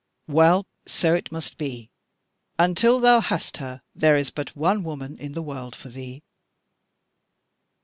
[0.27, 1.91] Well, so it must be,
[2.57, 6.23] and till thou hast her, there is but one woman in the world for thee."